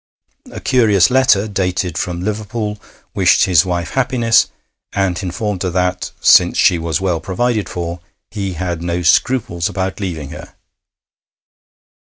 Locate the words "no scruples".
8.81-9.69